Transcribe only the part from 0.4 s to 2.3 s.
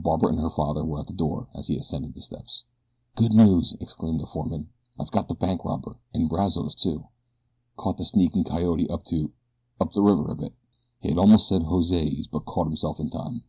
father were at the door as he ascended the